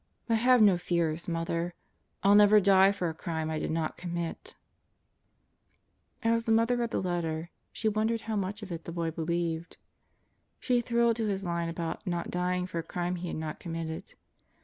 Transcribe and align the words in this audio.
But 0.25 0.39
have 0.39 0.63
no 0.63 0.77
fears, 0.77 1.27
Mother; 1.27 1.75
I'll 2.23 2.33
never 2.33 2.59
die 2.59 2.91
for 2.91 3.07
a 3.07 3.13
crime 3.13 3.51
I 3.51 3.59
did 3.59 3.69
not 3.69 3.97
commit 3.97 4.55
1 6.23 6.33
As 6.33 6.47
the 6.47 6.51
mother 6.51 6.75
read 6.77 6.89
the 6.89 6.99
letter, 7.03 7.51
she 7.71 7.87
wondered 7.87 8.21
how 8.21 8.35
much 8.35 8.63
of 8.63 8.71
it 8.71 8.85
the 8.85 8.91
boy 8.91 9.11
believed. 9.11 9.77
She 10.59 10.81
thrilled 10.81 11.17
to 11.17 11.27
his 11.27 11.43
line 11.43 11.69
about 11.69 12.07
not 12.07 12.31
dying 12.31 12.65
for 12.65 12.79
a 12.79 12.83
crime 12.83 13.17
he 13.17 13.27
had 13.27 13.37
not 13.37 13.59
committed. 13.59 14.15